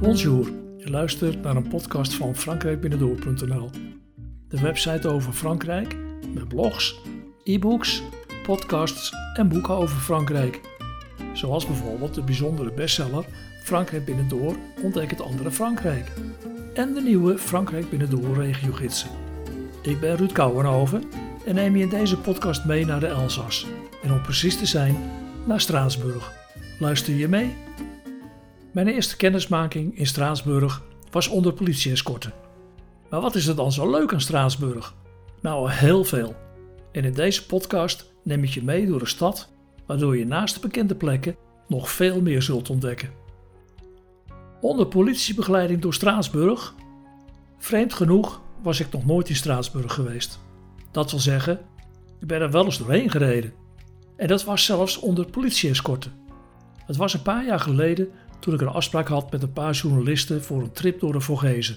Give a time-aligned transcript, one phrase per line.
[0.00, 3.70] Bonjour, je luistert naar een podcast van frankrijkbinnendoor.nl.
[4.48, 5.96] De website over Frankrijk
[6.34, 7.00] met blogs,
[7.42, 8.02] e-books,
[8.42, 10.60] podcasts en boeken over Frankrijk.
[11.32, 13.24] Zoals bijvoorbeeld de bijzondere bestseller
[13.64, 16.12] Frankrijk Binnendoor ontdek het andere Frankrijk.
[16.74, 19.10] En de nieuwe Frankrijk Binnendoor regiogidsen.
[19.82, 21.02] Ik ben Ruud Kouwenhoven
[21.46, 23.66] en neem je in deze podcast mee naar de Elzas.
[24.02, 24.96] En om precies te zijn,
[25.44, 26.32] naar Straatsburg.
[26.78, 27.68] Luister je mee?
[28.72, 32.32] Mijn eerste kennismaking in Straatsburg was onder politie-escorten.
[33.08, 34.94] Maar wat is er dan zo leuk aan Straatsburg?
[35.40, 36.34] Nou, heel veel.
[36.92, 39.48] En in deze podcast neem ik je mee door de stad,
[39.86, 41.36] waardoor je naast de bekende plekken
[41.68, 43.10] nog veel meer zult ontdekken.
[44.60, 46.74] Onder politiebegeleiding door Straatsburg?
[47.58, 50.38] Vreemd genoeg was ik nog nooit in Straatsburg geweest.
[50.90, 51.60] Dat wil zeggen,
[52.20, 53.52] ik ben er wel eens doorheen gereden.
[54.16, 56.12] En dat was zelfs onder politie-escorten.
[56.86, 58.08] Het was een paar jaar geleden
[58.40, 61.76] toen ik een afspraak had met een paar journalisten voor een trip door de Vogezen.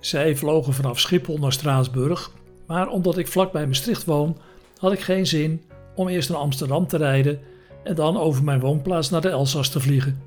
[0.00, 2.30] Zij vlogen vanaf Schiphol naar Straatsburg,
[2.66, 4.36] maar omdat ik vlakbij Maastricht woon,
[4.76, 5.62] had ik geen zin
[5.94, 7.40] om eerst naar Amsterdam te rijden
[7.84, 10.22] en dan over mijn woonplaats naar de Elzas te vliegen.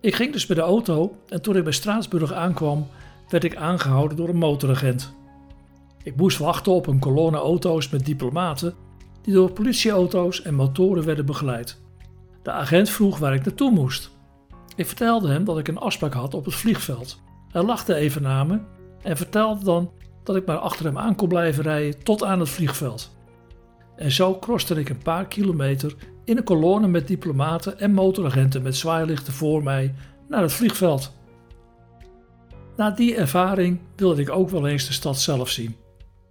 [0.00, 2.86] Ik ging dus met de auto en toen ik bij Straatsburg aankwam,
[3.28, 5.14] werd ik aangehouden door een motoragent.
[6.02, 8.74] Ik moest wachten op een kolonne auto's met diplomaten
[9.22, 11.80] die door politieauto's en motoren werden begeleid.
[12.42, 14.10] De agent vroeg waar ik naartoe moest.
[14.76, 17.20] Ik vertelde hem dat ik een afspraak had op het vliegveld.
[17.48, 18.60] Hij lachte even naar me
[19.02, 19.90] en vertelde dan
[20.24, 23.10] dat ik maar achter hem aan kon blijven rijden tot aan het vliegveld.
[23.96, 28.76] En zo kroste ik een paar kilometer in een kolonne met diplomaten en motoragenten met
[28.76, 29.94] zwaailichten voor mij
[30.28, 31.12] naar het vliegveld.
[32.76, 35.76] Na die ervaring wilde ik ook wel eens de stad zelf zien.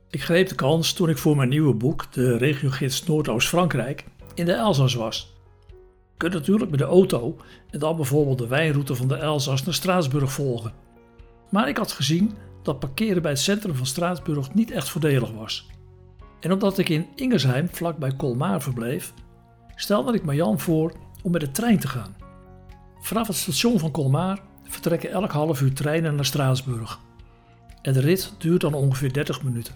[0.10, 4.54] Ik greep de kans toen ik voor mijn nieuwe boek, de regiogids Noordoost-Frankrijk, in de
[4.54, 5.34] Elzas was.
[6.22, 7.38] Kunt natuurlijk met de auto
[7.70, 10.74] en dan bijvoorbeeld de wijnroute van de Elzas naar Straatsburg volgen.
[11.50, 12.32] Maar ik had gezien
[12.64, 15.70] dat parkeren bij het centrum van Straatsburg niet echt voordelig was.
[16.40, 19.14] En omdat ik in Ingersheim vlakbij Colmar verbleef,
[19.76, 20.94] stelde ik Marjan voor
[21.24, 22.16] om met de trein te gaan.
[23.00, 27.00] Vanaf het station van Colmar vertrekken elk half uur treinen naar Straatsburg.
[27.82, 29.76] En de rit duurt dan ongeveer 30 minuten.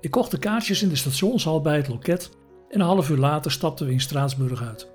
[0.00, 2.30] Ik kocht de kaartjes in de stationshal bij het loket
[2.74, 4.88] en een half uur later stapten we in Straatsburg uit.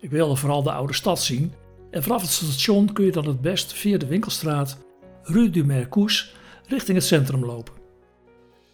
[0.00, 1.52] Ik wilde vooral de oude stad zien
[1.90, 4.78] en vanaf het station kun je dan het best via de winkelstraat
[5.22, 6.26] Rue du Mercousse
[6.66, 7.74] richting het centrum lopen.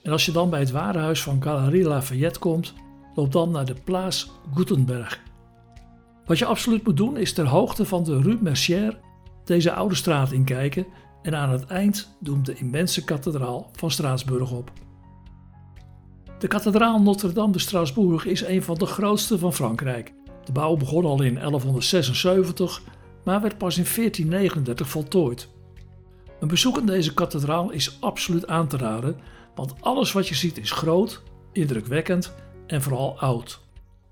[0.03, 2.75] En als je dan bij het warenhuis van Galerie Lafayette komt,
[3.15, 5.21] loop dan naar de Place Gutenberg.
[6.27, 8.97] Wat je absoluut moet doen is ter hoogte van de Rue Mercière
[9.45, 10.87] deze oude straat inkijken
[11.23, 14.73] en aan het eind doemt de immense kathedraal van Straatsburg op.
[16.39, 20.13] De kathedraal Notre-Dame de Strasbourg is een van de grootste van Frankrijk.
[20.45, 22.83] De bouw begon al in 1176,
[23.25, 25.49] maar werd pas in 1439 voltooid.
[26.41, 29.17] Een bezoek aan deze kathedraal is absoluut aan te raden,
[29.55, 31.23] want alles wat je ziet is groot,
[31.53, 32.33] indrukwekkend
[32.67, 33.61] en vooral oud.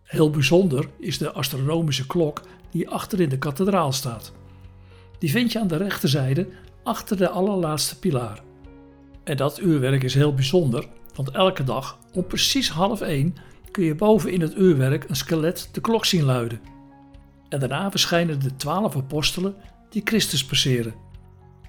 [0.02, 4.32] Heel bijzonder is de astronomische klok die achter in de kathedraal staat.
[5.18, 6.48] Die vind je aan de rechterzijde
[6.82, 8.42] achter de allerlaatste pilaar.
[9.24, 13.34] En dat uurwerk is heel bijzonder, want elke dag om precies half één
[13.70, 16.60] kun je boven in het uurwerk een skelet de klok zien luiden.
[17.48, 19.54] En daarna verschijnen de twaalf apostelen
[19.90, 20.94] die Christus passeren.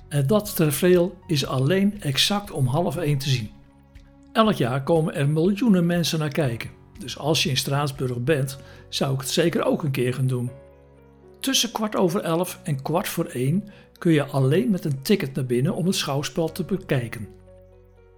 [0.09, 3.51] En dat tafereel is alleen exact om half één te zien.
[4.31, 6.69] Elk jaar komen er miljoenen mensen naar kijken.
[6.99, 8.59] Dus als je in Straatsburg bent,
[8.89, 10.51] zou ik het zeker ook een keer gaan doen.
[11.39, 13.63] Tussen kwart over elf en kwart voor één
[13.97, 17.27] kun je alleen met een ticket naar binnen om het schouwspel te bekijken.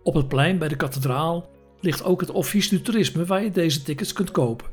[0.03, 1.49] Op het plein bij de kathedraal
[1.79, 4.67] ligt ook het Office du Toerisme waar je deze tickets kunt kopen.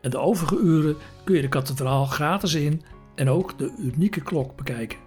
[0.00, 2.82] En de overige uren kun je de kathedraal gratis in
[3.14, 4.98] en ook de unieke klok bekijken.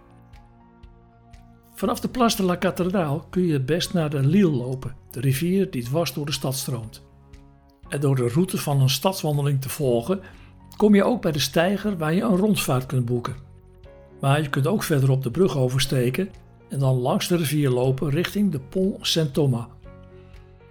[1.74, 5.20] Vanaf de Place de la Cathédrale kun je het best naar de Lille lopen, de
[5.20, 7.04] rivier die dwars door de stad stroomt.
[7.88, 10.20] En door de route van een stadswandeling te volgen,
[10.76, 13.36] kom je ook bij de steiger waar je een rondvaart kunt boeken.
[14.20, 16.30] Maar je kunt ook verderop de brug oversteken
[16.70, 19.66] en dan langs de rivier lopen richting de Pont Saint-Thomas.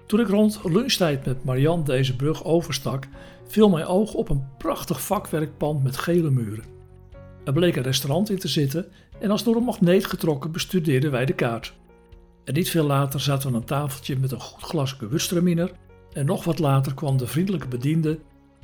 [0.07, 3.07] Toen ik rond lunchtijd met Marianne deze brug overstak,
[3.47, 6.65] viel mijn oog op een prachtig vakwerkpand met gele muren.
[7.45, 8.87] Er bleek een restaurant in te zitten
[9.19, 11.75] en als door een magneet getrokken bestudeerden wij de kaart.
[12.45, 15.73] En niet veel later zaten we aan een tafeltje met een goed glas gewürztraminer
[16.13, 18.19] en nog wat later kwam de vriendelijke bediende,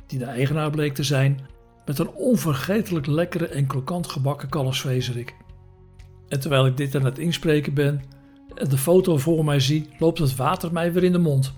[0.07, 1.39] die de eigenaar bleek te zijn,
[1.85, 5.35] met een onvergetelijk lekkere en krokant gebakken kalfsvezerik.
[6.31, 8.01] En terwijl ik dit aan het inspreken ben
[8.55, 11.53] en de foto voor mij zie, loopt het water mij weer in de mond.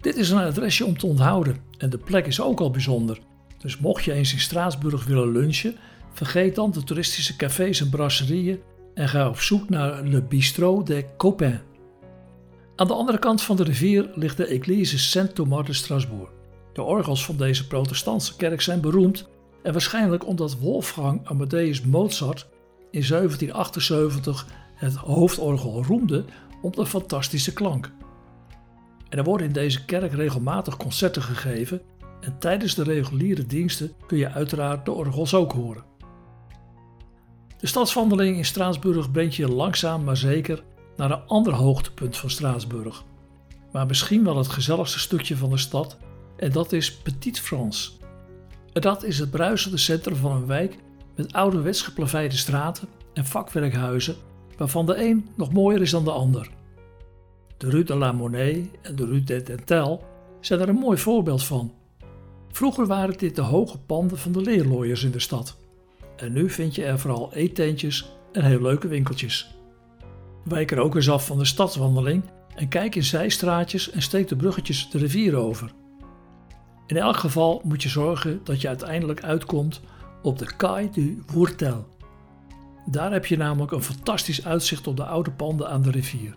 [0.00, 3.18] Dit is een adresje om te onthouden en de plek is ook al bijzonder.
[3.58, 5.76] Dus mocht je eens in Straatsburg willen lunchen,
[6.12, 8.60] vergeet dan de toeristische cafés en brasserieën
[8.94, 11.60] en ga op zoek naar Le Bistrot des Copains.
[12.76, 16.30] Aan de andere kant van de rivier ligt de Église Saint-Thomas de Strasbourg.
[16.72, 19.28] De orgels van deze protestantse kerk zijn beroemd
[19.62, 22.50] en waarschijnlijk omdat Wolfgang Amadeus Mozart
[22.92, 26.24] in 1778 het hoofdorgel roemde
[26.62, 27.92] om de fantastische klank.
[29.08, 31.82] En er worden in deze kerk regelmatig concerten gegeven
[32.20, 35.84] en tijdens de reguliere diensten kun je uiteraard de orgels ook horen.
[37.58, 40.62] De stadswandeling in Straatsburg brengt je langzaam maar zeker
[40.96, 43.04] naar een ander hoogtepunt van Straatsburg.
[43.72, 45.96] Maar misschien wel het gezelligste stukje van de stad
[46.36, 47.90] en dat is Petit France.
[48.72, 50.78] Dat is het bruisende centrum van een wijk
[51.14, 54.16] met ouderwets geplaveide straten en vakwerkhuizen
[54.56, 56.50] waarvan de een nog mooier is dan de ander.
[57.56, 60.04] De Rue de la Monnaie en de Rue des Dentel
[60.40, 61.72] zijn er een mooi voorbeeld van.
[62.50, 65.56] Vroeger waren dit de hoge panden van de leerlooiers in de stad.
[66.16, 69.54] En nu vind je er vooral eetentjes en heel leuke winkeltjes.
[70.44, 72.22] Wijk er ook eens af van de stadswandeling
[72.54, 75.72] en kijk in zijstraatjes en steek de bruggetjes de rivier over.
[76.86, 79.80] In elk geval moet je zorgen dat je uiteindelijk uitkomt
[80.22, 81.86] op de Kai du Vourtel.
[82.86, 86.36] Daar heb je namelijk een fantastisch uitzicht op de oude panden aan de rivier.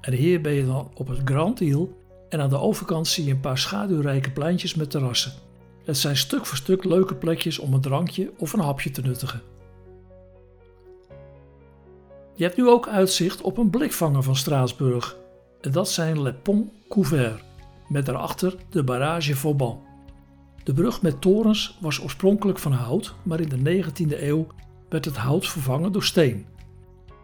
[0.00, 1.88] En hier ben je dan op het Grand Île
[2.28, 5.32] en aan de overkant zie je een paar schaduwrijke pleintjes met terrassen.
[5.84, 9.42] Het zijn stuk voor stuk leuke plekjes om een drankje of een hapje te nuttigen.
[12.34, 15.16] Je hebt nu ook uitzicht op een blikvanger van Straatsburg.
[15.60, 17.42] En dat zijn Le Pont Couvert,
[17.88, 19.89] met daarachter de barrage Vauban.
[20.64, 24.46] De brug met torens was oorspronkelijk van hout, maar in de 19e eeuw
[24.88, 26.46] werd het hout vervangen door steen.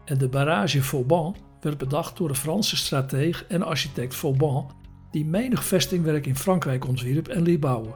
[0.04, 4.70] En de barrage Vauban werd bedacht door de Franse strateeg en architect Vauban,
[5.10, 7.94] die menig vestingwerk in Frankrijk ontwierp en liet bouwen.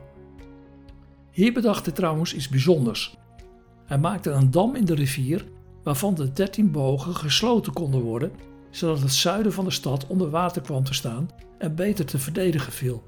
[1.31, 3.17] Hier bedacht hij trouwens iets bijzonders.
[3.87, 5.45] Hij maakte een dam in de rivier
[5.83, 8.33] waarvan de 13 bogen gesloten konden worden,
[8.71, 12.73] zodat het zuiden van de stad onder water kwam te staan en beter te verdedigen
[12.73, 13.03] viel.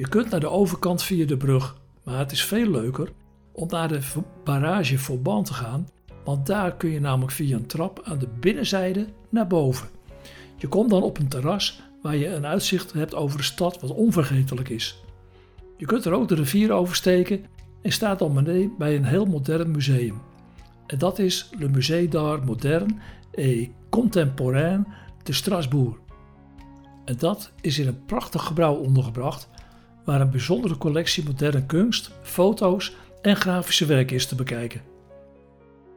[0.00, 3.12] Je kunt naar de overkant via de brug, maar het is veel leuker
[3.52, 4.00] om naar de
[4.44, 5.88] barrage Vauban te gaan,
[6.24, 9.88] want daar kun je namelijk via een trap aan de binnenzijde naar boven.
[10.56, 13.90] Je komt dan op een terras waar je een uitzicht hebt over de stad wat
[13.90, 15.02] onvergetelijk is.
[15.76, 17.44] Je kunt er ook de rivier oversteken
[17.82, 20.20] en staat dan beneden bij een heel modern museum.
[20.86, 22.94] En dat is Le Musée d'Art Moderne
[23.32, 24.86] et Contemporain
[25.22, 25.96] de Strasbourg.
[27.04, 29.48] En dat is in een prachtig gebouw ondergebracht
[30.04, 32.92] waar een bijzondere collectie moderne kunst, foto's
[33.22, 34.82] en grafische werken is te bekijken.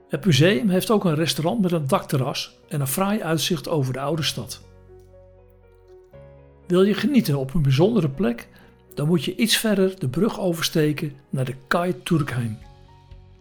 [0.09, 3.99] Het museum heeft ook een restaurant met een dakterras en een fraai uitzicht over de
[3.99, 4.61] oude stad.
[6.67, 8.47] Wil je genieten op een bijzondere plek,
[8.93, 12.57] dan moet je iets verder de brug oversteken naar de Kai Turkheim.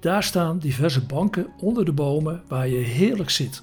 [0.01, 3.63] Daar staan diverse banken onder de bomen waar je heerlijk zit.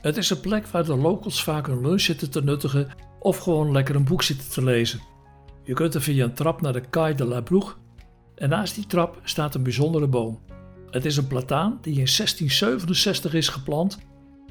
[0.00, 2.88] Het is een plek waar de locals vaak een lunch zitten te nuttigen
[3.18, 5.00] of gewoon lekker een boek zitten te lezen.
[5.70, 7.78] Je kunt er via een trap naar de Kai de la Broeg
[8.34, 10.38] en naast die trap staat een bijzondere boom.
[10.90, 13.98] Het is een plataan die in 1667 is geplant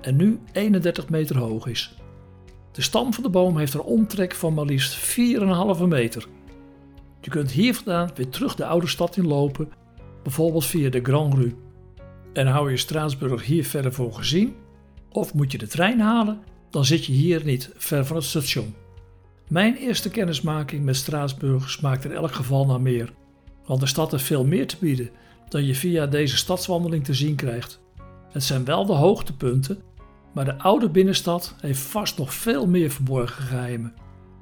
[0.02, 1.96] en nu 31 meter hoog is.
[2.72, 5.18] De stam van de boom heeft een omtrek van maar liefst
[5.78, 6.28] 4,5 meter.
[7.22, 9.72] Je kunt hier vandaan weer terug de oude stad in lopen,
[10.24, 11.56] bijvoorbeeld via de Grand Rue.
[12.34, 14.56] En hou je Straatsburg hier verder voor gezien,
[15.10, 16.40] of moet je de trein halen,
[16.70, 18.74] dan zit je hier niet ver van het station.
[19.50, 23.14] Mijn eerste kennismaking met Straatsburg smaakt in elk geval naar meer,
[23.66, 25.10] want de stad heeft veel meer te bieden
[25.48, 27.82] dan je via deze stadswandeling te zien krijgt.
[28.32, 29.82] Het zijn wel de hoogtepunten,
[30.34, 33.94] maar de oude binnenstad heeft vast nog veel meer verborgen geheimen.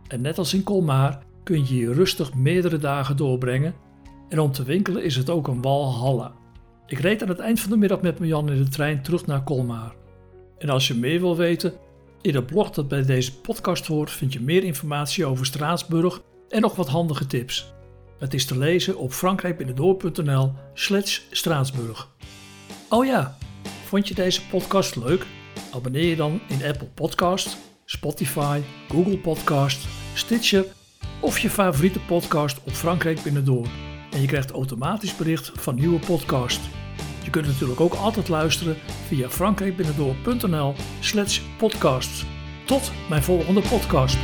[0.08, 3.76] En net als in Colmar kun je hier rustig meerdere dagen doorbrengen
[4.30, 6.34] en om te winkelen is het ook een walhalla.
[6.86, 9.44] Ik reed aan het eind van de middag met Jan in de trein terug naar
[9.44, 9.96] Colmar.
[10.58, 11.74] En als je meer wil weten,
[12.22, 16.62] in het blog dat bij deze podcast hoort vind je meer informatie over Straatsburg en
[16.62, 17.74] nog wat handige tips.
[18.20, 22.10] Het is te lezen op frankrijkbinnendoor.nl slash Straatsburg.
[22.90, 23.38] Oh ja,
[23.86, 25.26] vond je deze podcast leuk?
[25.74, 30.66] Abonneer je dan in Apple Podcast, Spotify, Google Podcast, Stitcher
[31.20, 33.68] of je favoriete podcast op Frankrijk Binnendoor.
[34.12, 36.60] En je krijgt automatisch bericht van nieuwe podcast.
[37.28, 42.26] Je kunt natuurlijk ook altijd luisteren via frankrijkbinnendoor.nl slash podcasts.
[42.66, 44.18] Tot mijn volgende podcast.